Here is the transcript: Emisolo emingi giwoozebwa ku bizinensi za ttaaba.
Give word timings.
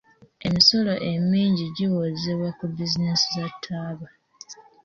Emisolo 0.47 0.93
emingi 1.11 1.65
giwoozebwa 1.77 2.49
ku 2.57 2.65
bizinensi 2.75 3.27
za 3.35 3.47
ttaaba. 3.53 4.07